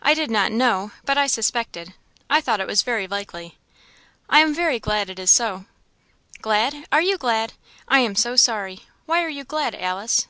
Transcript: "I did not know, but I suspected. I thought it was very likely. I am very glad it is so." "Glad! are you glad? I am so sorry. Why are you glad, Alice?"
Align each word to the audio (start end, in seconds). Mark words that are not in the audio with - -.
"I 0.00 0.14
did 0.14 0.30
not 0.30 0.50
know, 0.50 0.92
but 1.04 1.18
I 1.18 1.26
suspected. 1.26 1.92
I 2.30 2.40
thought 2.40 2.58
it 2.58 2.66
was 2.66 2.80
very 2.80 3.06
likely. 3.06 3.58
I 4.30 4.40
am 4.40 4.54
very 4.54 4.78
glad 4.80 5.10
it 5.10 5.18
is 5.18 5.30
so." 5.30 5.66
"Glad! 6.40 6.86
are 6.90 7.02
you 7.02 7.18
glad? 7.18 7.52
I 7.86 7.98
am 7.98 8.14
so 8.14 8.36
sorry. 8.36 8.86
Why 9.04 9.22
are 9.22 9.28
you 9.28 9.44
glad, 9.44 9.74
Alice?" 9.74 10.26